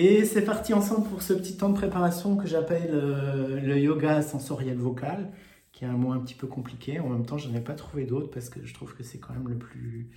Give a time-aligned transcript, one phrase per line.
[0.00, 4.22] Et c'est parti ensemble pour ce petit temps de préparation que j'appelle euh, le yoga
[4.22, 5.32] sensoriel vocal,
[5.72, 7.00] qui est un mot un petit peu compliqué.
[7.00, 9.18] En même temps, je n'en ai pas trouvé d'autre parce que je trouve que c'est
[9.18, 10.08] quand même le plus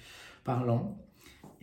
[0.43, 0.99] parlant.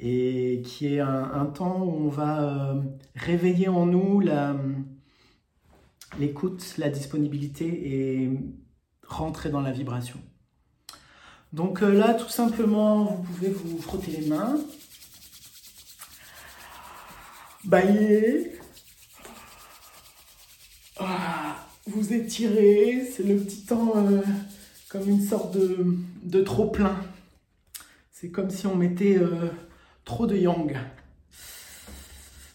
[0.00, 2.82] Et qui est un, temps où on va euh,
[3.14, 4.20] réveiller en nous
[6.18, 8.30] l'écoute, la disponibilité et
[9.06, 10.18] rentrer dans la vibration.
[11.52, 14.56] Donc euh, là, tout simplement, vous pouvez vous frotter les mains,
[17.68, 18.52] bailler,
[20.98, 24.22] ah, vous étirez, c'est le petit temps euh,
[24.88, 26.98] comme une sorte de, trop plein.
[28.10, 29.50] C'est comme si on mettait euh,
[30.06, 30.78] trop de yang.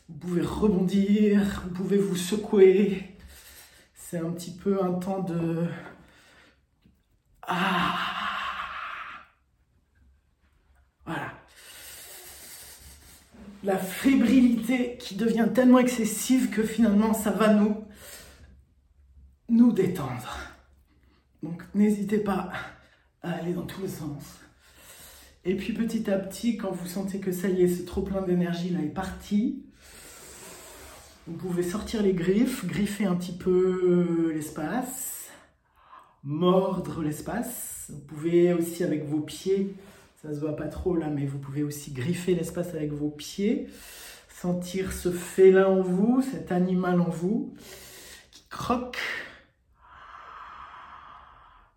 [0.09, 3.03] Vous pouvez rebondir, vous pouvez vous secouer.
[3.95, 5.67] C'est un petit peu un temps de...
[7.43, 8.12] Ah
[13.63, 17.77] la fébrilité qui devient tellement excessive que finalement ça va nous,
[19.49, 20.37] nous détendre.
[21.41, 22.51] Donc n'hésitez pas
[23.21, 24.23] à aller dans tous les sens.
[25.45, 28.21] Et puis petit à petit, quand vous sentez que ça y est, ce trop plein
[28.21, 29.63] d'énergie là est parti,
[31.25, 35.29] vous pouvez sortir les griffes, griffer un petit peu l'espace,
[36.23, 37.87] mordre l'espace.
[37.89, 39.73] Vous pouvez aussi avec vos pieds
[40.23, 43.67] ça se voit pas trop là, mais vous pouvez aussi griffer l'espace avec vos pieds,
[44.29, 47.53] sentir ce félin en vous, cet animal en vous,
[48.31, 48.99] qui croque.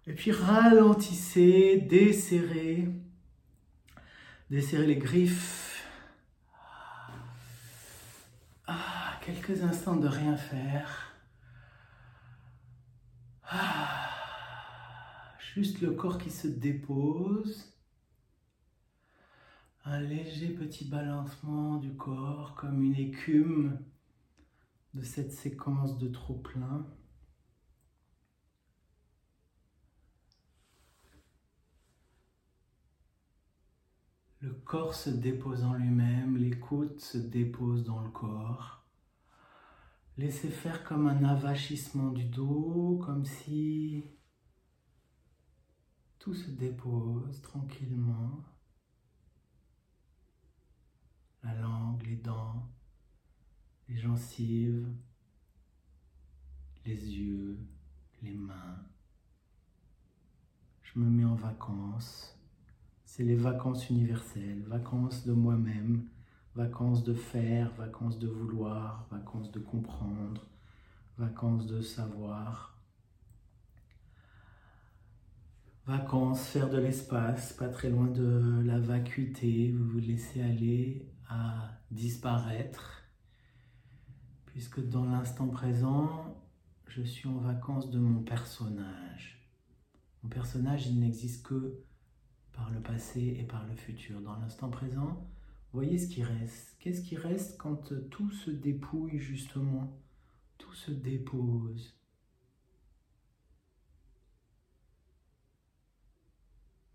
[0.06, 2.88] Et puis ralentissez, desserrez,
[4.48, 5.84] desserrez les griffes.
[8.68, 11.16] Ah, quelques instants de rien faire.
[13.50, 14.08] Ah,
[15.52, 17.75] juste le corps qui se dépose
[19.88, 23.78] un léger petit balancement du corps comme une écume
[24.94, 26.84] de cette séquence de trop plein.
[34.40, 38.84] Le corps se dépose en lui-même, l'écoute se dépose dans le corps.
[40.18, 44.02] Laissez faire comme un avachissement du dos, comme si
[46.18, 48.42] tout se dépose tranquillement
[51.46, 52.68] la langue, les dents,
[53.88, 54.88] les gencives,
[56.84, 57.58] les yeux,
[58.22, 58.78] les mains.
[60.82, 62.36] Je me mets en vacances.
[63.04, 66.08] C'est les vacances universelles, vacances de moi-même,
[66.54, 70.48] vacances de faire, vacances de vouloir, vacances de comprendre,
[71.16, 72.76] vacances de savoir.
[75.86, 81.80] Vacances, faire de l'espace, pas très loin de la vacuité, vous vous laissez aller à
[81.90, 83.02] disparaître,
[84.46, 86.42] puisque dans l'instant présent,
[86.86, 89.50] je suis en vacances de mon personnage.
[90.22, 91.82] Mon personnage, il n'existe que
[92.52, 94.20] par le passé et par le futur.
[94.20, 95.28] Dans l'instant présent,
[95.72, 96.76] voyez ce qui reste.
[96.80, 100.00] Qu'est-ce qui reste quand tout se dépouille justement?
[100.58, 101.95] Tout se dépose.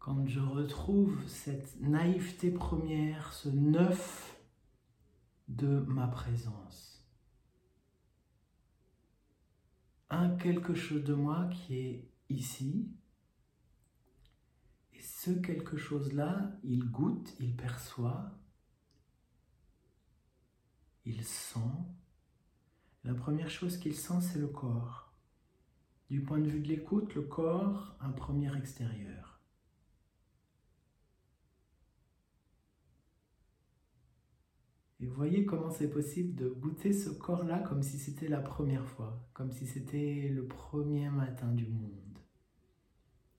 [0.02, 4.36] Quand je retrouve cette naïveté première, ce neuf
[5.48, 7.08] de ma présence.
[10.10, 12.92] Un quelque chose de moi qui est ici.
[14.94, 18.32] Et ce quelque chose-là, il goûte, il perçoit,
[21.06, 21.60] il sent.
[23.04, 25.14] La première chose qu'il sent, c'est le corps.
[26.10, 29.31] Du point de vue de l'écoute, le corps, un premier extérieur.
[35.02, 39.28] Et voyez comment c'est possible de goûter ce corps-là comme si c'était la première fois,
[39.34, 42.20] comme si c'était le premier matin du monde.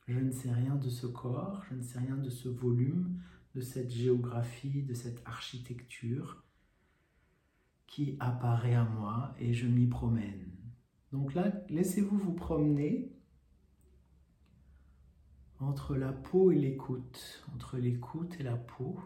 [0.08, 3.20] Je ne sais rien de ce corps, je ne sais rien de ce volume,
[3.54, 6.42] de cette géographie, de cette architecture
[7.86, 10.50] qui apparaît à moi et je m'y promène.
[11.12, 13.12] Donc là, laissez-vous vous promener
[15.60, 18.98] entre la peau et l'écoute, entre l'écoute et la peau.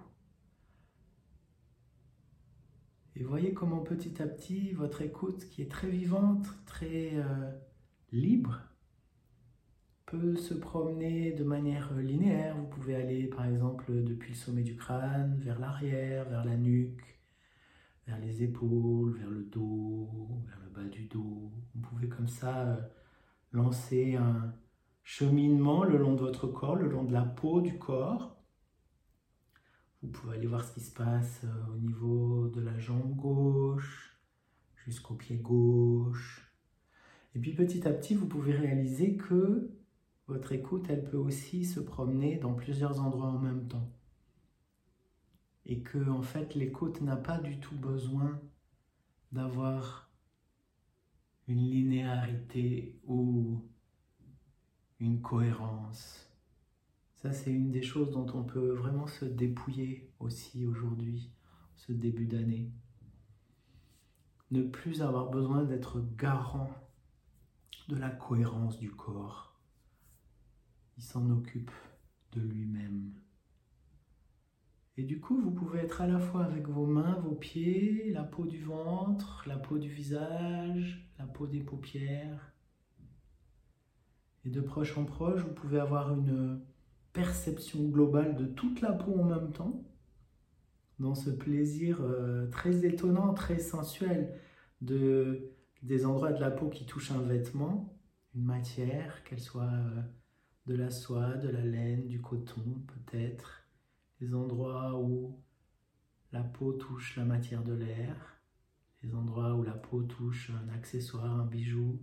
[3.19, 7.51] Et voyez comment petit à petit, votre écoute, qui est très vivante, très euh,
[8.13, 8.61] libre,
[10.05, 12.55] peut se promener de manière linéaire.
[12.59, 17.19] Vous pouvez aller par exemple depuis le sommet du crâne, vers l'arrière, vers la nuque,
[18.07, 21.51] vers les épaules, vers le dos, vers le bas du dos.
[21.75, 22.77] Vous pouvez comme ça euh,
[23.53, 24.53] lancer un
[25.03, 28.36] cheminement le long de votre corps, le long de la peau du corps,
[30.03, 34.17] vous pouvez aller voir ce qui se passe euh, au niveau de la jambe gauche,
[34.85, 36.53] jusqu'au pied gauche.
[37.35, 39.71] Et puis petit à petit, vous pouvez réaliser que
[40.27, 43.93] votre écoute, elle peut aussi se promener dans plusieurs endroits en même temps.
[45.65, 48.41] Et que en fait, l'écoute n'a pas du tout besoin
[49.33, 50.11] d'avoir
[51.49, 53.63] une linéarité ou
[55.01, 56.26] une cohérence.
[57.17, 61.31] Ça, c'est une des choses dont on peut vraiment se dépouiller aussi aujourd'hui,
[61.75, 62.71] ce début d'année.
[64.51, 66.71] Ne plus avoir besoin d'être garant
[67.89, 69.59] de la cohérence du corps.
[70.99, 71.71] Il s'en occupe
[72.33, 73.13] de lui-même.
[74.99, 78.25] Et du coup, vous pouvez être à la fois avec vos mains, vos pieds, la
[78.25, 82.53] peau du ventre, la peau du visage, la peau des paupières.
[84.45, 86.63] Et de proche en proche, vous pouvez avoir une
[87.17, 89.83] perception globale de toute la peau en même temps,
[90.99, 94.39] dans ce plaisir euh, très étonnant, très sensuel
[94.83, 95.51] de
[95.83, 97.99] des endroits de la peau qui touchent un vêtement,
[98.35, 100.03] une matière, qu'elle soit euh,
[100.67, 103.67] de la soie, de la laine, du coton peut-être,
[104.21, 105.41] les endroits où
[106.33, 108.43] la peau touche la matière de l'air,
[109.03, 111.99] les endroits où la peau touche un accessoire, un bijou,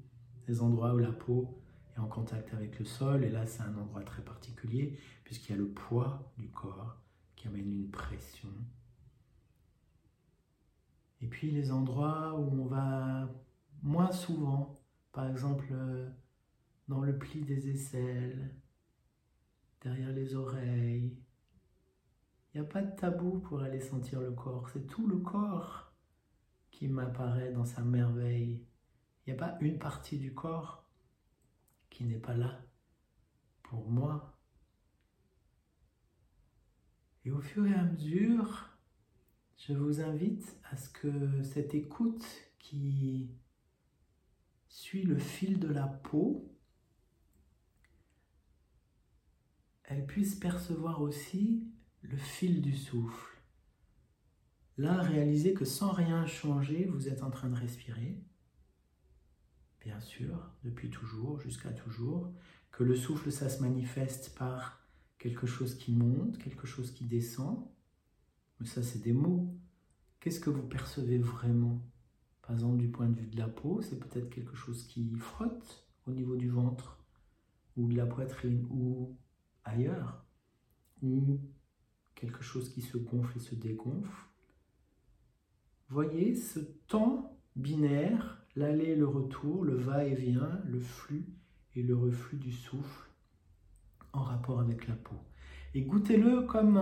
[0.48, 1.63] les endroits où la peau
[1.98, 5.58] en contact avec le sol, et là c'est un endroit très particulier, puisqu'il y a
[5.58, 6.98] le poids du corps
[7.36, 8.50] qui amène une pression.
[11.22, 13.30] Et puis les endroits où on va
[13.82, 14.82] moins souvent,
[15.12, 16.10] par exemple euh,
[16.88, 18.54] dans le pli des aisselles,
[19.82, 21.18] derrière les oreilles,
[22.54, 24.70] il n'y a pas de tabou pour aller sentir le corps.
[24.70, 25.92] C'est tout le corps
[26.72, 28.64] qui m'apparaît dans sa merveille.
[29.26, 30.83] Il n'y a pas une partie du corps
[31.94, 32.60] qui n'est pas là
[33.62, 34.38] pour moi.
[37.24, 38.70] Et au fur et à mesure,
[39.58, 42.26] je vous invite à ce que cette écoute
[42.60, 43.30] qui
[44.68, 46.52] suit le fil de la peau,
[49.84, 53.38] elle puisse percevoir aussi le fil du souffle.
[54.78, 58.20] Là, réalisez que sans rien changer, vous êtes en train de respirer,
[59.84, 62.32] bien sûr, depuis toujours, jusqu'à toujours,
[62.72, 64.80] que le souffle, ça se manifeste par
[65.20, 67.66] quelque chose qui monte, quelque chose qui descend.
[68.60, 69.54] Mais ça, c'est des mots.
[70.20, 71.82] Qu'est-ce que vous percevez vraiment?
[72.42, 75.88] Par exemple, du point de vue de la peau, c'est peut-être quelque chose qui frotte
[76.06, 77.00] au niveau du ventre,
[77.78, 79.18] ou de la poitrine, ou
[79.64, 80.26] ailleurs,
[81.02, 81.40] ou
[82.16, 84.28] quelque chose qui se gonfle et se dégonfle.
[85.90, 91.26] Voyez ce temps binaire, l'aller et le retour, le va-et-vient, le flux
[91.76, 93.10] et le reflux du souffle
[94.12, 95.16] en rapport avec la peau.
[95.74, 96.82] Et goûtez-le comme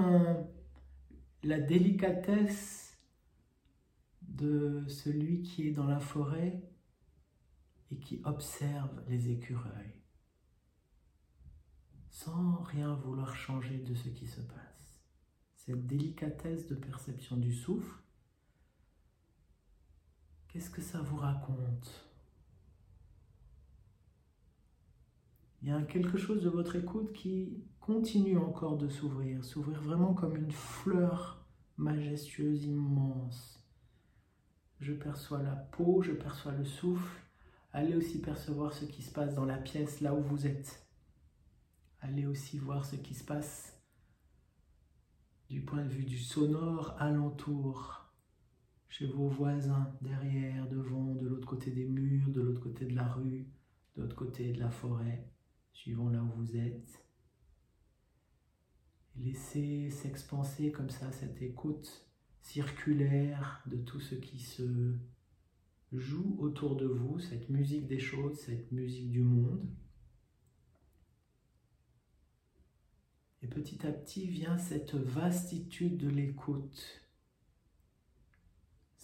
[1.44, 2.98] la délicatesse
[4.22, 6.62] de celui qui est dans la forêt
[7.92, 10.02] et qui observe les écureuils,
[12.10, 14.72] sans rien vouloir changer de ce qui se passe
[15.66, 18.02] cette délicatesse de perception du souffle,
[20.52, 22.08] qu'est-ce que ça vous raconte?
[25.62, 30.14] Il y a quelque chose de votre écoute qui continue encore de s'ouvrir, s'ouvrir vraiment
[30.14, 31.46] comme une fleur
[31.78, 33.64] majestueuse, immense.
[34.80, 37.22] Je perçois la peau, je perçois le souffle.
[37.74, 40.86] Allez aussi percevoir ce qui se passe dans la pièce là où vous êtes.
[42.02, 43.80] Allez aussi voir ce qui se passe
[45.50, 48.01] du point de vue du sonore alentour,
[48.92, 53.08] chez vos voisins, derrière, devant, de l'autre côté des murs, de l'autre côté de la
[53.08, 53.48] rue,
[53.96, 55.32] de l'autre côté de la forêt,
[55.72, 57.06] suivant là où vous êtes.
[59.16, 62.06] Laissez s'expanser comme ça cette écoute
[62.42, 64.94] circulaire de tout ce qui se
[65.94, 69.70] joue autour de vous, cette musique des choses, cette musique du monde.
[73.42, 77.01] Et petit à petit vient cette vastitude de l'écoute,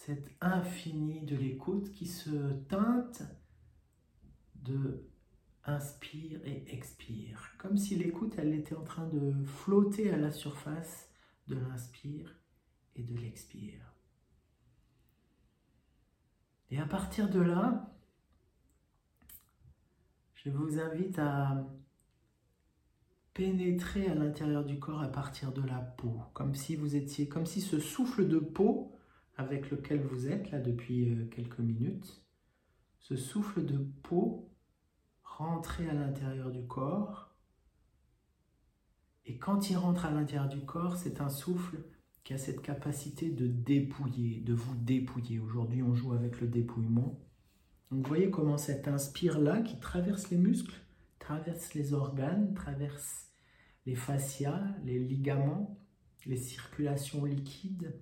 [0.08, 3.24] cette infini de l'écoute qui se teinte
[4.54, 5.06] de
[5.64, 11.10] inspire et expire, comme si l'écoute, elle était en train de flotter à la surface
[11.46, 12.34] de l'inspire
[12.96, 13.92] et de l'expire.
[16.70, 17.94] Et à partir de là,
[20.36, 21.66] je vous invite à
[23.34, 27.44] pénétrer à l'intérieur du corps à partir de la peau, comme si vous étiez, comme
[27.44, 28.97] si ce souffle de peau
[29.38, 32.22] avec lequel vous êtes là depuis euh, quelques minutes,
[32.98, 34.50] ce souffle de peau
[35.22, 37.34] rentrait à l'intérieur du corps.
[39.24, 41.78] Et quand il rentre à l'intérieur du corps, c'est un souffle
[42.24, 45.38] qui a cette capacité de dépouiller, de vous dépouiller.
[45.38, 47.20] Aujourd'hui, on joue avec le dépouillement.
[47.90, 50.74] Donc, vous voyez comment cet inspire-là, qui traverse les muscles,
[51.20, 53.28] traverse les organes, traverse
[53.86, 55.78] les fascias, les ligaments,
[56.26, 57.94] les circulations liquides,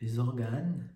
[0.00, 0.88] les organes.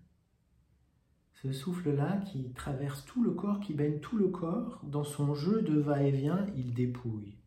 [1.33, 5.61] Ce souffle-là qui traverse tout le corps, qui baigne tout le corps, dans son jeu
[5.61, 7.37] de va-et-vient, il dépouille.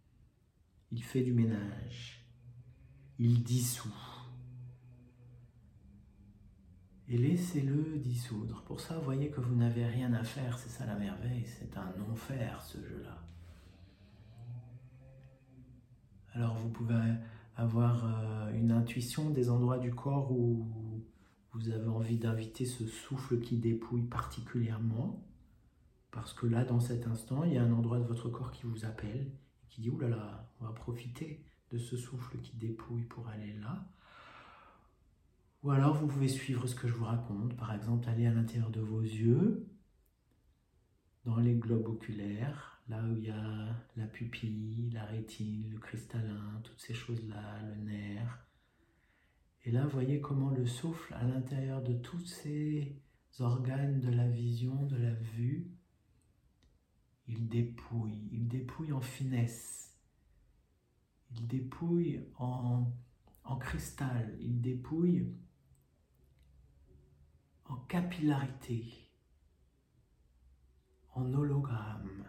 [0.93, 2.25] Il fait du ménage.
[3.19, 3.93] Il dissout
[7.11, 8.63] et laissez-le dissoudre.
[8.67, 11.93] Pour ça, voyez que vous n'avez rien à faire, c'est ça la merveille, c'est un
[11.99, 13.17] non-faire ce jeu-là.
[16.35, 17.15] Alors vous pouvez
[17.57, 20.67] avoir euh, une intuition des endroits du corps où
[21.53, 25.25] vous avez envie d'inviter ce souffle qui dépouille particulièrement,
[26.11, 28.67] parce que là, dans cet instant, il y a un endroit de votre corps qui
[28.67, 29.31] vous appelle,
[29.69, 33.87] qui dit, oulala, on va profiter de ce souffle qui dépouille pour aller là.
[35.63, 38.71] Ou alors vous pouvez suivre ce que je vous raconte, par exemple aller à l'intérieur
[38.71, 39.67] de vos yeux,
[41.25, 46.61] dans les globes oculaires, là où il y a la pupille, la rétine, le cristallin,
[46.65, 48.48] toutes ces choses-là, le nerf.
[49.69, 52.97] Et là, vous voyez comment le souffle à l'intérieur de tous ces
[53.39, 55.71] organes de la vision, de la vue,
[57.27, 59.95] il dépouille, il dépouille en finesse,
[61.33, 62.91] il dépouille en,
[63.45, 65.37] en cristal, il dépouille
[67.67, 69.11] en capillarité,
[71.15, 72.25] en hologramme.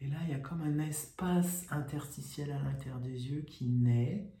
[0.00, 4.34] Et là, il y a comme un espace interstitiel à l'intérieur des yeux qui naît.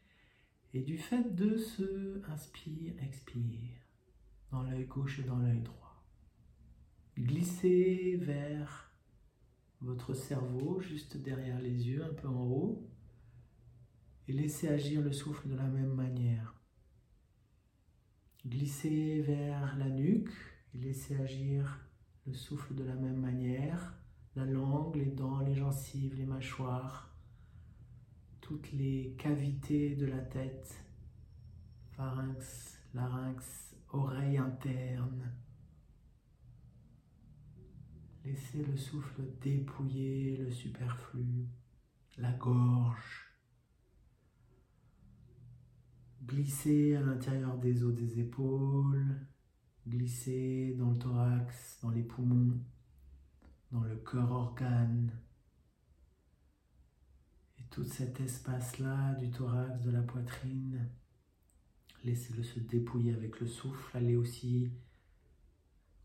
[0.74, 3.78] Et du fait de ce inspire, expire,
[4.50, 6.04] dans l'œil gauche et dans l'œil droit,
[7.16, 8.92] glissez vers
[9.80, 12.90] votre cerveau, juste derrière les yeux, un peu en haut,
[14.26, 16.60] et laissez agir le souffle de la même manière.
[18.44, 20.32] Glissez vers la nuque
[20.74, 21.86] et laissez agir
[22.26, 23.94] le souffle de la même manière.
[24.34, 27.13] La langue, les dents, les gencives, les mâchoires,
[28.44, 30.84] toutes les cavités de la tête,
[31.92, 35.32] pharynx, larynx, oreille interne.
[38.22, 41.48] Laissez le souffle dépouiller le superflu,
[42.18, 43.30] la gorge,
[46.26, 49.26] Glissez à l'intérieur des os des épaules,
[49.88, 52.60] glissez dans le thorax, dans les poumons,
[53.72, 55.23] dans le cœur organe.
[57.74, 60.88] Tout cet espace-là du thorax, de la poitrine,
[62.04, 63.96] laissez-le se dépouiller avec le souffle.
[63.96, 64.70] Allez aussi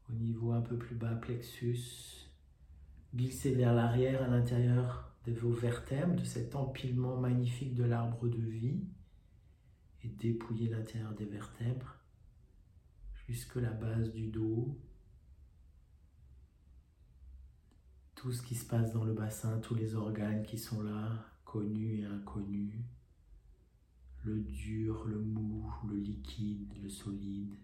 [0.09, 2.27] au niveau un peu plus bas, plexus.
[3.13, 8.41] Glissez vers l'arrière à l'intérieur de vos vertèbres, de cet empilement magnifique de l'arbre de
[8.41, 8.87] vie
[10.03, 11.97] et dépouiller l'intérieur des vertèbres
[13.27, 14.75] jusque la base du dos.
[18.15, 22.01] Tout ce qui se passe dans le bassin, tous les organes qui sont là, connus
[22.01, 22.83] et inconnus.
[24.23, 27.55] Le dur, le mou, le liquide, le solide.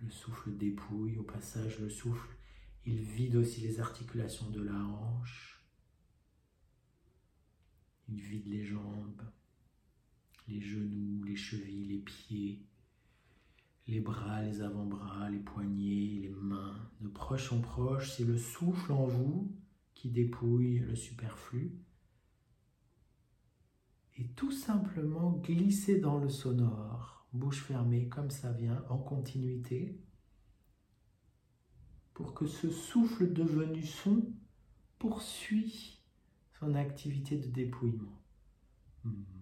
[0.00, 1.18] Le souffle dépouille.
[1.18, 2.36] Au passage, le souffle,
[2.84, 5.62] il vide aussi les articulations de la hanche.
[8.08, 9.22] Il vide les jambes
[10.48, 12.62] les genoux, les chevilles, les pieds,
[13.88, 16.90] les bras, les avant-bras, les poignets, les mains.
[17.00, 19.52] De proche en proche, c'est le souffle en vous
[19.94, 21.72] qui dépouille le superflu.
[24.18, 30.00] Et tout simplement glisser dans le sonore, bouche fermée comme ça vient, en continuité,
[32.14, 34.22] pour que ce souffle devenu son
[34.98, 36.02] poursuit
[36.58, 38.22] son activité de dépouillement.
[39.04, 39.35] Hmm.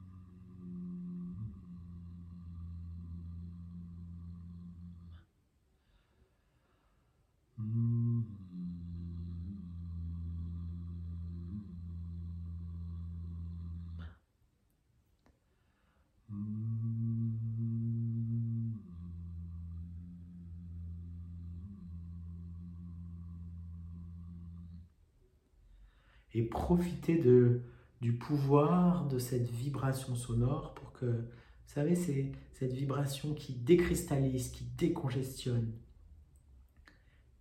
[26.34, 27.62] Et profiter de,
[28.00, 34.50] du pouvoir de cette vibration sonore pour que, vous savez, c'est cette vibration qui décristallise,
[34.50, 35.72] qui décongestionne,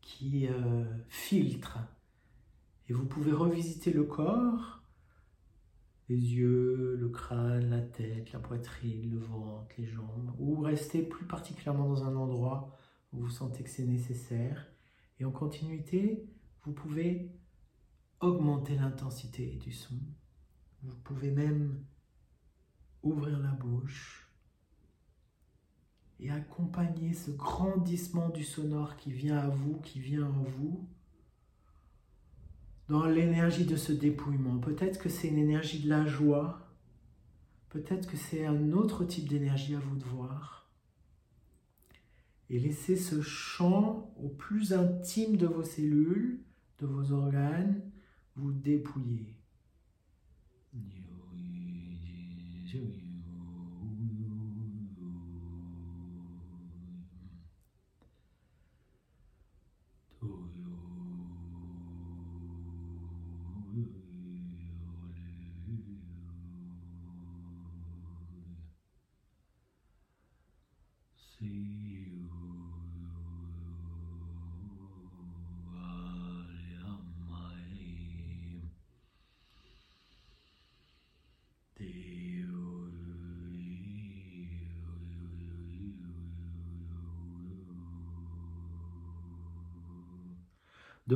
[0.02, 1.80] qui euh, filtre.
[2.88, 4.82] Et vous pouvez revisiter le corps,
[6.10, 11.26] les yeux, le crâne, la tête, la poitrine, le ventre, les jambes, ou rester plus
[11.26, 12.78] particulièrement dans un endroit
[13.14, 14.68] où vous sentez que c'est nécessaire.
[15.20, 16.28] Et en continuité,
[16.64, 17.32] vous pouvez
[18.24, 19.96] augmenter l'intensité du son.
[20.82, 21.84] Vous pouvez même
[23.03, 24.30] ouvrir la bouche
[26.20, 30.88] et accompagnez ce grandissement du sonore qui vient à vous, qui vient en vous,
[32.88, 34.58] dans l'énergie de ce dépouillement.
[34.60, 36.62] Peut-être que c'est une énergie de la joie,
[37.70, 40.70] peut-être que c'est un autre type d'énergie à vous de voir.
[42.50, 46.42] Et laissez ce chant au plus intime de vos cellules,
[46.80, 47.82] de vos organes,
[48.36, 49.36] vous dépouiller.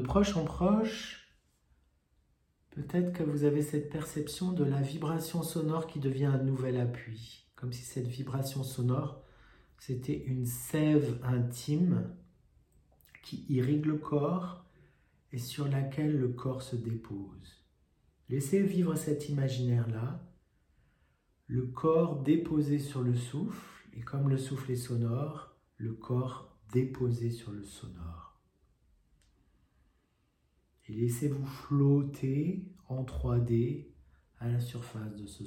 [0.07, 1.37] Proche en proche,
[2.71, 7.45] peut-être que vous avez cette perception de la vibration sonore qui devient un nouvel appui,
[7.55, 9.21] comme si cette vibration sonore,
[9.77, 12.09] c'était une sève intime
[13.21, 14.65] qui irrigue le corps
[15.33, 17.65] et sur laquelle le corps se dépose.
[18.29, 20.25] Laissez vivre cet imaginaire-là,
[21.47, 27.29] le corps déposé sur le souffle, et comme le souffle est sonore, le corps déposé
[27.29, 28.26] sur le sonore.
[30.89, 33.87] Et laissez-vous flotter en 3D
[34.39, 35.43] à la surface de ce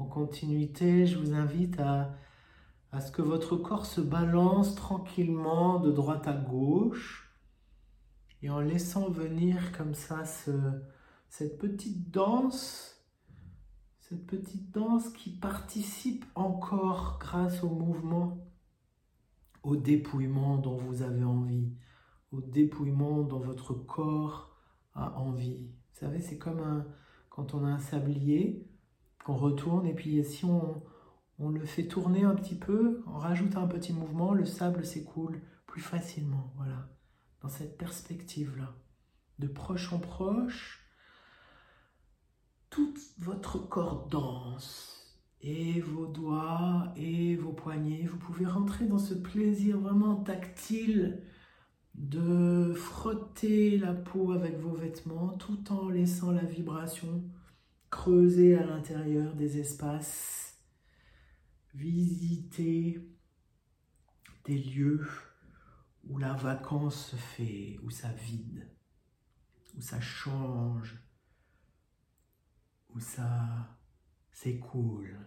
[0.00, 0.08] sonore.
[0.08, 2.16] continuité, je vous invite à,
[3.00, 7.30] ce que votre corps se balance tranquillement de droite à gauche
[8.42, 10.50] et en laissant venir comme ça ce,
[11.28, 13.00] cette petite danse,
[14.00, 18.38] cette petite danse qui participe encore grâce au mouvement,
[19.62, 21.72] au dépouillement dont vous avez envie,
[22.32, 24.56] au dépouillement dont votre corps
[24.94, 25.68] a envie.
[25.92, 26.86] Vous savez, c'est comme un,
[27.28, 28.69] quand on a un sablier,
[29.34, 30.82] retourne et puis si on,
[31.38, 35.80] le fait tourner un petit peu, on rajoute un petit mouvement, le sable s'écoule plus
[35.80, 36.52] facilement.
[36.56, 36.88] Voilà,
[37.42, 38.74] dans cette perspective-là,
[39.38, 40.84] de proche en proche,
[42.68, 48.04] tout votre corps danse et vos doigts et vos poignets.
[48.04, 51.22] Vous pouvez rentrer dans ce plaisir vraiment tactile
[51.94, 57.24] de frotter la peau avec vos vêtements tout en laissant la vibration
[57.90, 60.58] creuser à l'intérieur des espaces,
[61.74, 63.06] visiter
[64.44, 65.06] des lieux
[66.04, 68.68] où la vacance se fait, où ça vide,
[69.76, 70.96] où ça change,
[72.94, 73.78] où ça
[74.32, 75.18] s'écoule.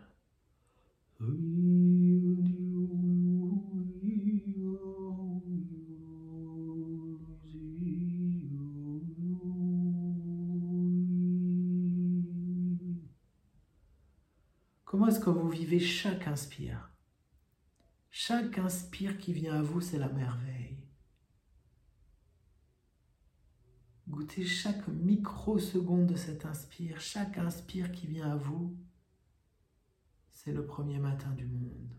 [15.04, 16.90] Comment est-ce que vous vivez chaque inspire
[18.10, 20.88] Chaque inspire qui vient à vous, c'est la merveille.
[24.08, 28.78] Goûtez chaque microseconde de cet inspire, chaque inspire qui vient à vous,
[30.30, 31.90] c'est le premier matin du monde.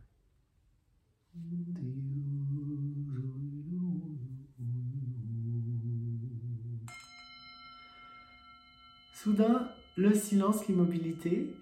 [9.12, 11.54] Soudain, le silence, l'immobilité,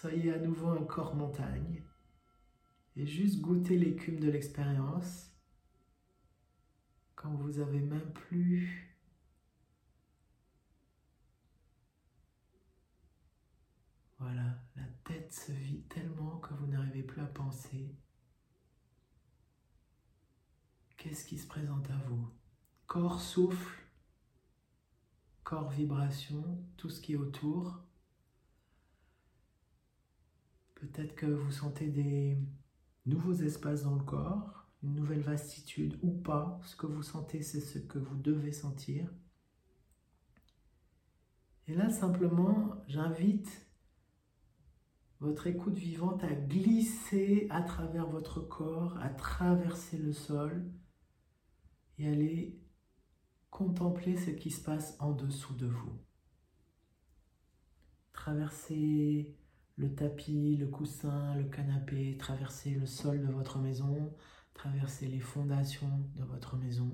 [0.00, 1.82] Soyez à nouveau un corps montagne
[2.94, 5.32] et juste goûtez l'écume de l'expérience
[7.16, 8.96] quand vous avez même plus
[14.20, 17.92] Voilà, la tête se vide tellement que vous n'arrivez plus à penser.
[20.96, 22.30] Qu'est-ce qui se présente à vous?
[22.86, 23.82] Corps souffle,
[25.42, 27.87] corps vibration, tout ce qui est autour.
[30.80, 32.38] Peut-être que vous sentez des
[33.04, 36.60] nouveaux espaces dans le corps, une nouvelle vastitude ou pas.
[36.62, 39.12] Ce que vous sentez, c'est ce que vous devez sentir.
[41.66, 43.66] Et là, simplement, j'invite
[45.20, 50.70] votre écoute vivante à glisser à travers votre corps, à traverser le sol
[51.98, 52.56] et aller
[53.50, 55.98] contempler ce qui se passe en dessous de vous.
[58.12, 59.36] Traverser
[59.78, 64.12] le tapis, le coussin, le canapé, traverser le sol de votre maison,
[64.52, 66.90] traverser les fondations de votre maison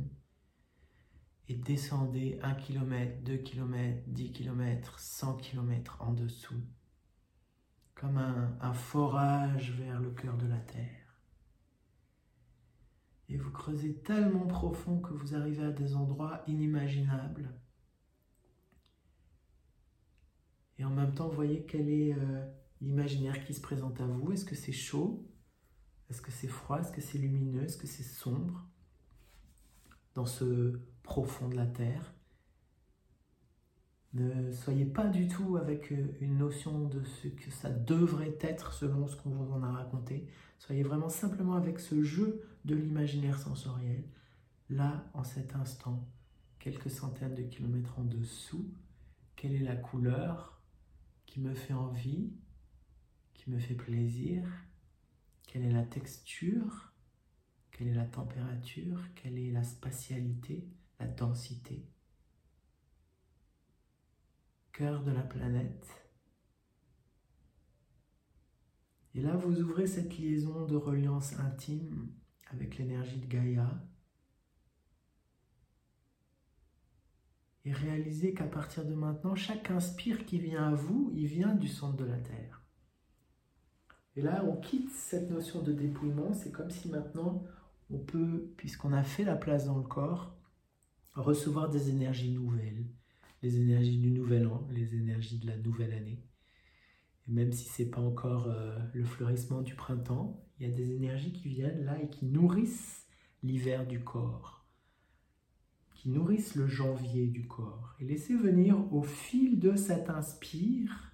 [1.49, 6.63] et descendez 1 km, 2 km, 10 km, 100 km en dessous,
[7.95, 11.23] comme un, forage vers le cœur de la terre.
[13.29, 17.51] Et vous creusez tellement profond que vous arrivez à des endroits inimaginables.
[20.79, 22.47] Et en même temps, voyez quel est euh,
[22.81, 24.33] l'imaginaire qui se présente à vous?
[24.33, 25.27] Est-ce que c'est chaud?
[26.11, 26.81] Est-ce que c'est froid?
[26.81, 27.65] Est-ce que c'est lumineux?
[27.65, 28.67] Est-ce que c'est sombre?
[30.15, 32.15] Dans ce profond de la terre.
[34.15, 38.73] Ne soyez pas du tout avec euh, une notion de ce que ça devrait être
[38.73, 40.29] selon ce qu'on vous en a raconté.
[40.61, 44.05] Soyez vraiment simplement avec ce jeu de l'imaginaire sensoriel.
[44.71, 46.09] Là, en cet instant,
[46.61, 48.73] quelques centaines de kilomètres en dessous,
[49.35, 50.63] quelle est la couleur
[51.27, 52.33] qui me fait envie,
[53.35, 54.43] qui me fait plaisir,
[55.47, 56.93] quelle est la texture,
[57.71, 60.69] quelle est la température, quelle est la spatialité,
[60.99, 61.89] la densité?
[64.73, 65.87] Cœur de la planète.
[69.15, 72.13] Et là, vous ouvrez cette liaison de reliance intime
[72.49, 73.71] avec l'énergie de Gaïa.
[77.65, 81.69] Et réalisez qu'à partir de maintenant, chaque inspire qui vient à vous, il vient du
[81.69, 82.54] centre de la Terre.
[84.17, 86.33] Et là, on quitte cette notion de dépouillement.
[86.33, 87.45] C'est comme si maintenant,
[87.91, 90.37] on peut, puisqu'on a fait la place dans le corps,
[91.15, 92.87] recevoir des énergies nouvelles,
[93.43, 96.23] les énergies du nouvel an, les énergies de la nouvelle année.
[97.27, 100.93] Et même si c'est pas encore euh, le fleurissement du printemps, il y a des
[100.93, 103.07] énergies qui viennent là et qui nourrissent
[103.43, 104.67] l'hiver du corps,
[105.95, 107.95] qui nourrissent le janvier du corps.
[108.01, 111.13] Et laissez venir au fil de cet inspire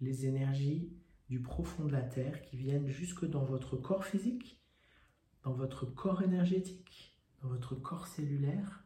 [0.00, 0.92] les énergies
[1.28, 4.60] du profond de la terre qui viennent jusque dans votre corps physique,
[5.42, 8.84] dans votre corps énergétique, dans votre corps cellulaire,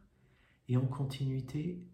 [0.67, 1.85] et en continuité,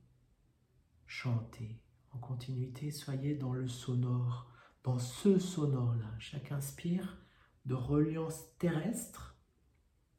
[1.05, 1.81] chantez.
[2.11, 4.51] En continuité, soyez dans le sonore,
[4.83, 6.15] dans ce sonore-là.
[6.19, 7.17] Chaque inspire
[7.65, 9.37] de reliance terrestre,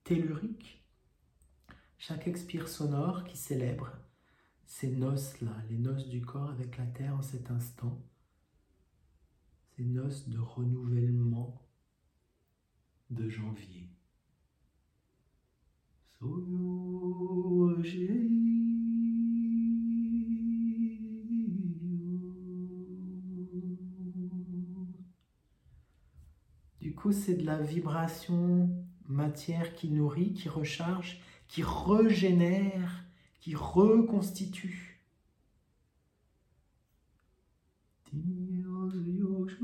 [0.05, 0.85] tellurique.
[1.99, 3.93] Chaque expire sonore qui célèbre
[4.65, 8.01] ces noces-là, les noces du corps avec la terre en cet instant.
[9.81, 11.59] Ces noces de renouvellement
[13.09, 13.89] de janvier.
[26.83, 28.69] Du coup, c'est de la vibration
[29.07, 33.07] matière qui nourrit, qui recharge, qui régénère,
[33.41, 34.90] qui reconstitue.
[38.13, 39.61] Chaque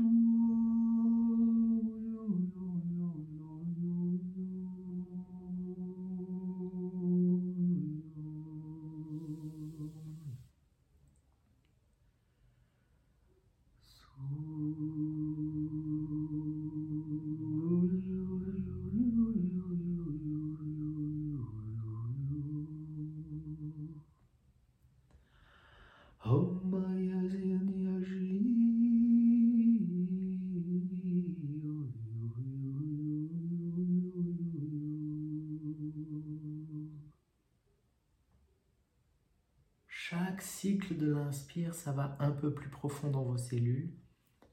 [41.91, 43.93] va un peu plus profond dans vos cellules,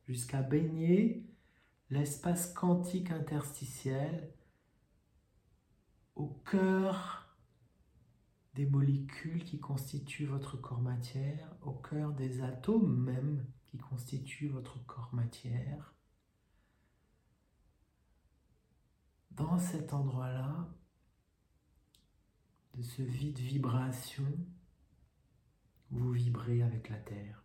[0.07, 1.27] jusqu'à baigner
[1.91, 4.33] l'espace quantique interstitiel
[6.15, 7.37] au cœur
[8.55, 14.85] des molécules qui constituent votre corps matière, au cœur des atomes même qui constituent votre
[14.87, 15.95] corps matière.
[19.33, 20.69] Dans cet endroit-là,
[22.75, 24.33] de ce vide vibration,
[25.91, 27.45] vous vibrez avec la terre.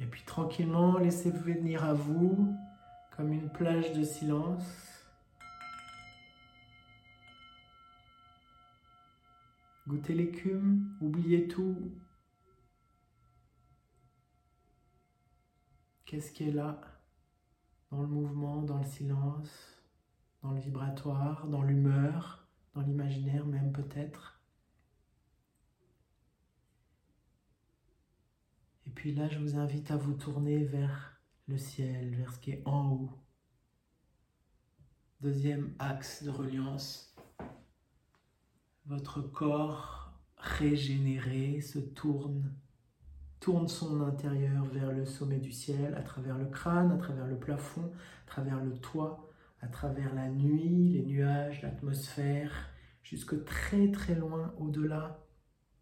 [0.00, 2.54] Et puis tranquillement, laissez venir à vous
[3.16, 4.87] comme une plage de silence.
[9.88, 11.90] Goûtez l'écume, oubliez tout.
[16.04, 16.78] Qu'est-ce qui est là?
[17.90, 19.82] Dans le mouvement, dans le silence,
[20.42, 24.42] dans le vibratoire, dans l'humeur, dans l'imaginaire même peut-être.
[28.86, 32.50] Et puis là, je vous invite à vous tourner vers le ciel, vers ce qui
[32.50, 33.10] est en haut.
[35.22, 37.07] Deuxième axe de reliance.
[38.88, 42.54] Votre corps régénéré se tourne,
[43.38, 47.38] tourne son intérieur vers le sommet du ciel, à travers le crâne, à travers le
[47.38, 47.92] plafond,
[48.24, 52.70] à travers le toit, à travers la nuit, les nuages, l'atmosphère,
[53.02, 55.22] jusque très très loin au-delà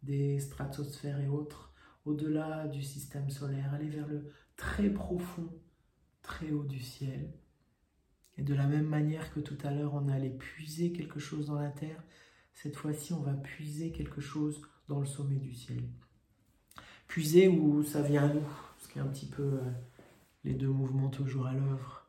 [0.03, 1.73] des stratosphères et autres,
[2.07, 5.49] au-delà du système solaire, aller vers le très profond,
[6.23, 7.33] très haut du ciel.
[8.37, 11.61] Et de la même manière que tout à l'heure on allait puiser quelque chose dans
[11.61, 12.03] la terre,
[12.57, 15.85] cette fois-ci on va puiser quelque chose dans le sommet du ciel.
[17.07, 18.49] Puiser où ça vient à nous,
[18.81, 19.71] ce qui est un petit peu euh,
[20.43, 22.07] les deux mouvements toujours à l'œuvre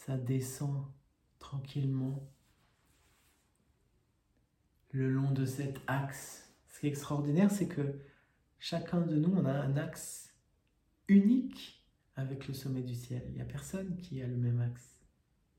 [0.00, 0.86] ça descend
[1.38, 2.26] tranquillement
[4.92, 6.50] le long de cet axe.
[6.68, 8.00] Ce qui est extraordinaire, c'est que
[8.58, 10.34] chacun de nous, on a un axe
[11.06, 13.22] unique avec le sommet du ciel.
[13.28, 14.98] Il n'y a personne qui a le même axe.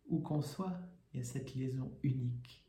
[0.09, 0.79] Où qu'on soit,
[1.13, 2.60] il y a cette liaison unique.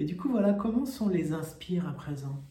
[0.00, 2.42] Et du coup, voilà, comment sont les inspires à présent?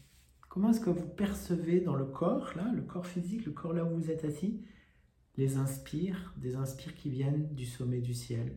[0.48, 3.84] Comment est-ce que vous percevez dans le corps, là, le corps physique, le corps là
[3.84, 4.62] où vous êtes assis,
[5.36, 8.56] les inspire, des inspires qui viennent du sommet du ciel,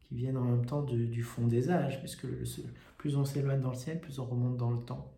[0.00, 2.26] qui viennent en même temps du fond des âges, puisque
[2.98, 5.16] plus on s'éloigne dans le ciel, plus on remonte dans le temps.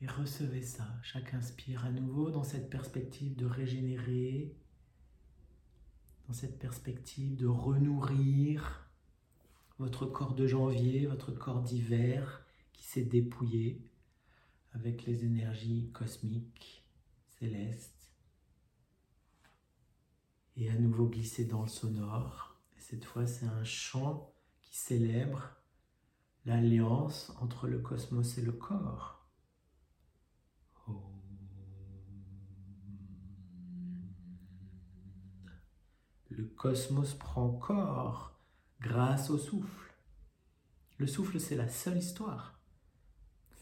[0.00, 4.56] Et recevez ça, chaque inspire à nouveau dans cette perspective de régénérer,
[6.28, 8.89] dans cette perspective de renourrir
[9.80, 13.82] votre corps de janvier, votre corps d'hiver qui s'est dépouillé
[14.72, 16.86] avec les énergies cosmiques,
[17.38, 18.12] célestes
[20.54, 22.60] et à nouveau glisser dans le sonore.
[22.76, 25.48] cette fois, c'est un chant qui célèbre
[26.44, 29.26] l'alliance entre le cosmos et le corps.
[36.28, 38.29] Le cosmos prend corps
[38.80, 39.94] grâce au souffle.
[40.98, 42.60] Le souffle, c'est la seule histoire.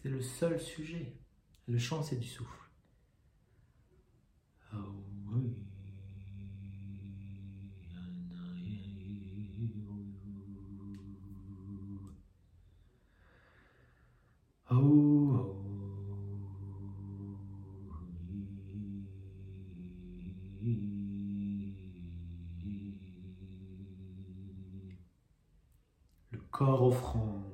[0.03, 1.17] C'est le seul sujet.
[1.67, 2.71] Le chant, c'est du souffle.
[4.73, 5.57] Oh, oui.
[20.61, 20.98] Le
[26.59, 27.48] corps offrande.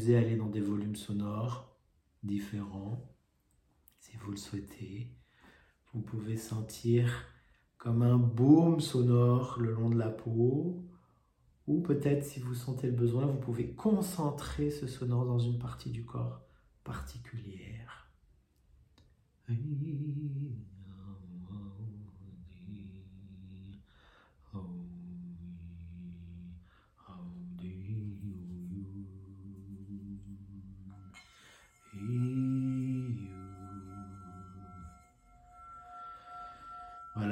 [0.00, 1.76] Pouvez vous amuser à aller dans des volumes sonores
[2.22, 3.06] différents,
[3.98, 5.08] si vous le souhaitez.
[5.92, 7.26] Vous pouvez sentir
[7.78, 10.84] comme un baume sonore le long de la peau,
[11.66, 15.90] ou peut-être si vous sentez le besoin, vous pouvez concentrer ce sonore dans une partie
[15.90, 16.42] du corps
[16.84, 18.10] particulière.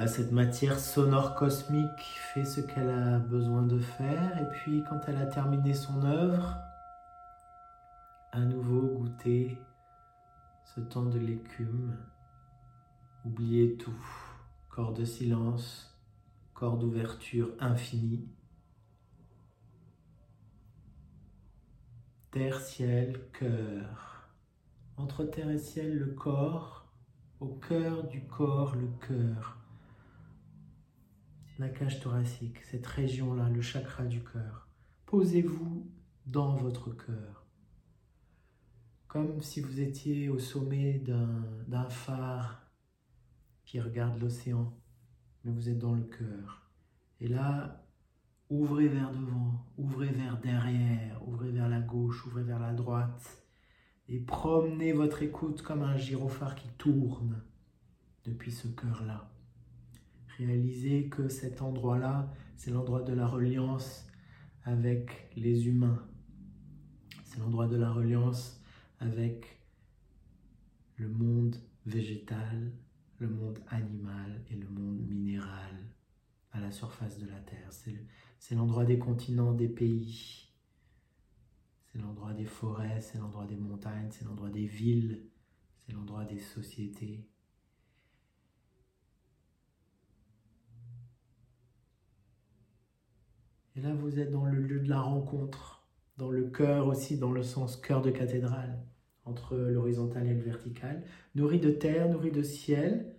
[0.08, 4.38] Cette matière sonore cosmique fait ce qu'elle a besoin de faire.
[4.38, 6.56] Et puis, quand elle a terminé son œuvre,
[8.32, 9.58] à nouveau goûter
[10.64, 11.96] ce temps de l'écume.
[13.24, 14.04] Oubliez tout.
[14.70, 15.98] Corps de silence,
[16.54, 18.28] corps d'ouverture infini.
[22.30, 24.28] Terre, ciel, cœur.
[24.96, 26.86] Entre terre et ciel, le corps.
[27.40, 29.57] Au cœur du corps, le cœur
[31.58, 34.68] la cage thoracique, cette région-là, le chakra du cœur.
[35.06, 35.90] Posez-vous
[36.26, 37.46] dans votre cœur,
[39.08, 41.02] comme si vous étiez au sommet
[41.66, 42.62] d'un phare
[43.64, 44.72] qui regarde l'océan,
[45.44, 46.70] mais vous êtes dans le cœur.
[47.20, 47.84] Et là,
[48.50, 53.42] ouvrez vers devant, ouvrez vers derrière, ouvrez vers la gauche, ouvrez vers la droite,
[54.08, 57.42] et promenez votre écoute comme un gyrophare qui tourne
[58.24, 59.30] depuis ce cœur-là.
[60.38, 64.06] Réalisez que cet endroit-là, c'est l'endroit de la reliance
[64.62, 66.06] avec les humains.
[67.24, 68.62] C'est l'endroit de la reliance
[69.00, 69.60] avec
[70.94, 72.72] le monde végétal,
[73.18, 75.74] le monde animal et le monde minéral
[76.52, 77.70] à la surface de la Terre.
[78.38, 80.52] C'est l'endroit des continents, des pays.
[81.86, 85.24] C'est l'endroit des forêts, c'est l'endroit des montagnes, c'est l'endroit des villes,
[85.80, 87.26] c'est l'endroit des sociétés.
[93.78, 95.86] Et là, vous êtes dans le lieu de la rencontre,
[96.16, 98.76] dans le cœur aussi, dans le sens cœur de cathédrale,
[99.24, 101.04] entre l'horizontal et le vertical,
[101.36, 103.14] nourri de terre, nourri de ciel.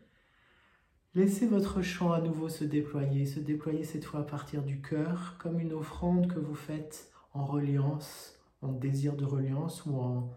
[1.15, 5.37] Laissez votre chant à nouveau se déployer, se déployer cette fois à partir du cœur,
[5.39, 10.29] comme une offrande que vous faites en reliance, en désir de reliance ou en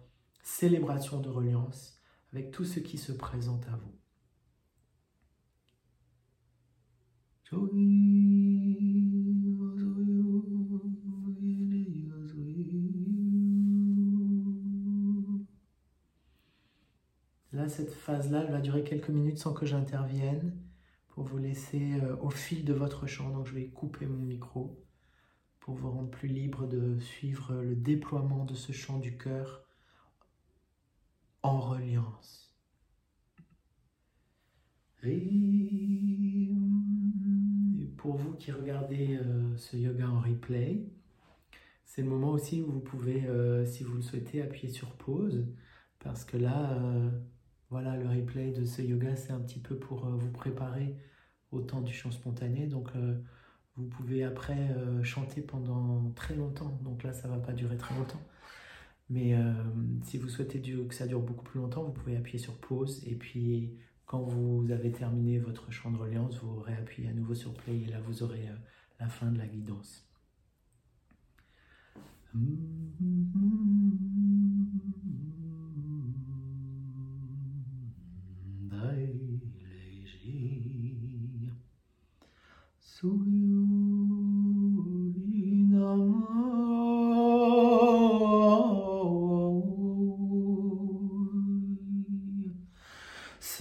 [0.44, 2.00] célébration de reliance,
[2.32, 3.98] avec tout ce qui se présente à vous.
[17.68, 20.56] Cette phase-là, elle va durer quelques minutes sans que j'intervienne
[21.08, 23.30] pour vous laisser euh, au fil de votre chant.
[23.30, 24.82] Donc, je vais couper mon micro
[25.60, 29.64] pour vous rendre plus libre de suivre le déploiement de ce chant du cœur
[31.42, 32.54] en reliance.
[37.96, 40.84] Pour vous qui regardez euh, ce yoga en replay,
[41.84, 45.46] c'est le moment aussi où vous pouvez, euh, si vous le souhaitez, appuyer sur pause
[45.98, 46.80] parce que là,
[47.72, 50.94] voilà, le replay de ce yoga, c'est un petit peu pour euh, vous préparer
[51.52, 52.66] au temps du chant spontané.
[52.66, 53.18] Donc, euh,
[53.76, 56.78] vous pouvez après euh, chanter pendant très longtemps.
[56.84, 58.20] Donc là, ça ne va pas durer très longtemps.
[59.08, 59.34] Mais
[60.04, 63.02] si vous souhaitez que ça dure beaucoup plus longtemps, vous pouvez appuyer sur pause.
[63.06, 63.74] Et puis,
[64.06, 67.78] quand vous avez terminé votre chant de reliance, vous réappuyez à nouveau sur play.
[67.80, 68.48] Et là, vous aurez
[69.00, 70.06] la fin de la guidance.
[72.34, 72.58] Hum,
[73.00, 73.72] hum, hum,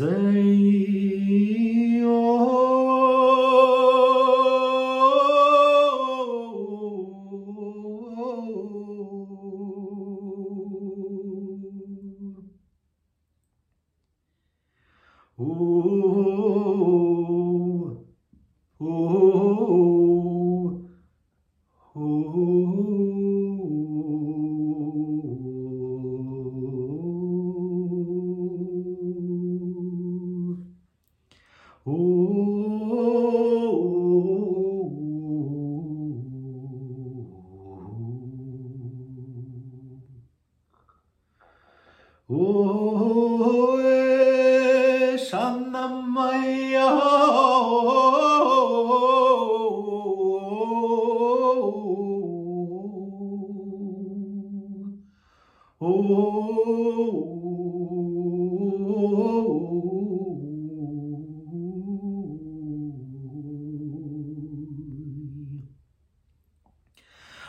[0.02, 0.71] Say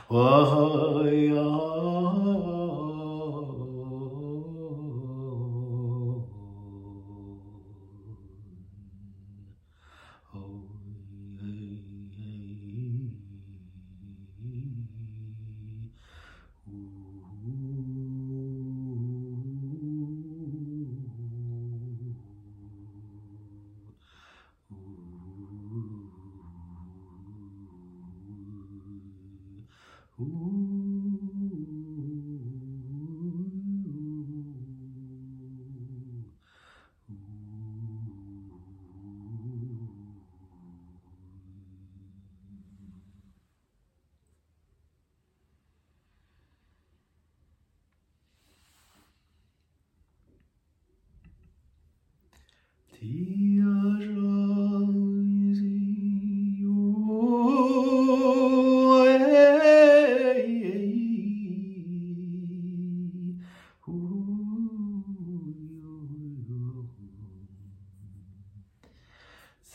[0.09, 0.19] 我
[1.35, 1.52] 要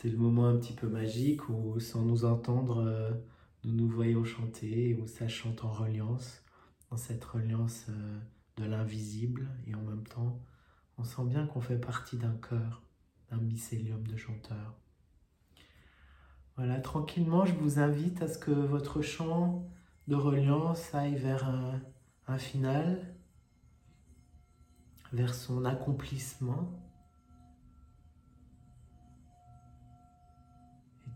[0.02, 3.10] petit peu magique où sans nous entendre, euh,
[3.64, 6.42] nous nous voyons chanter, où ça chante en reliance,
[6.90, 8.18] dans cette reliance euh,
[8.56, 10.40] de l'invisible et en même temps,
[10.98, 12.82] on sent bien qu'on fait partie d'un chœur,
[13.30, 14.74] d'un mycélium de chanteurs.
[16.56, 19.64] Voilà, tranquillement, je vous invite à ce que votre chant
[20.08, 21.80] de reliance aille vers un,
[22.26, 23.14] un final,
[25.12, 26.68] vers son accomplissement.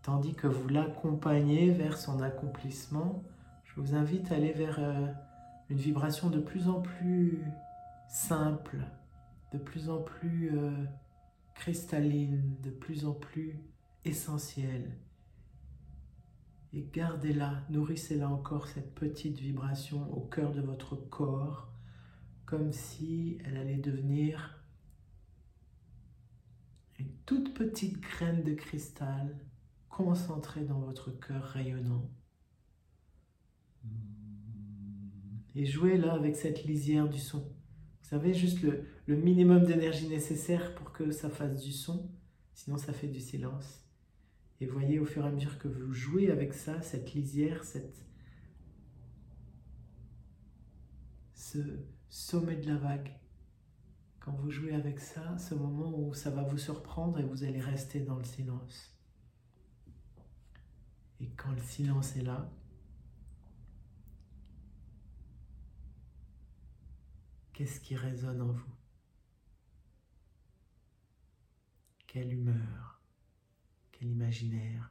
[0.02, 3.22] Tandis que vous l'accompagnez vers son accomplissement,
[3.64, 5.06] je vous invite à aller vers euh,
[5.70, 7.42] une vibration de plus en plus
[8.08, 8.78] simple,
[9.52, 10.84] de plus en plus euh,
[11.54, 13.58] cristalline, de plus en plus
[14.04, 14.98] essentielle.
[16.74, 21.68] Et gardez-la, nourrissez-la encore, cette petite vibration au cœur de votre corps,
[22.44, 24.58] comme si elle allait devenir
[26.98, 29.38] une toute petite graine de cristal
[29.92, 32.10] concentrée dans votre cœur rayonnant.
[35.54, 37.40] Et jouez là avec cette lisière du son.
[37.40, 42.10] Vous savez, juste le, minimum d'énergie nécessaire pour que ça fasse du son,
[42.54, 43.84] sinon ça fait du silence.
[44.60, 47.62] Et voyez au fur et à mesure que vous jouez avec ça, cette lisière,
[51.34, 51.60] ce
[52.08, 53.12] sommet de la vague,
[54.20, 57.60] quand vous jouez avec ça, ce moment où ça va vous surprendre et vous allez
[57.60, 59.01] rester dans le silence.
[61.22, 62.52] Et quand le silence est là,
[67.54, 68.74] qu'est-ce qui résonne en vous?
[72.06, 72.92] Quelle humeur
[74.02, 74.90] l'imaginaire.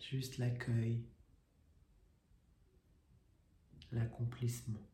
[0.00, 1.04] Juste l'accueil,
[3.92, 4.87] l'accomplissement.